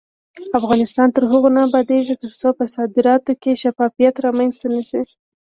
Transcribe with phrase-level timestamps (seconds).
[0.59, 5.01] افغانستان تر هغو نه ابادیږي، ترڅو په صادراتو کې شفافیت رامنځته نشي.